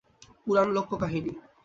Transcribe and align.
পুরাণ, 0.43 0.67
লোককাহিনী। 0.71 1.33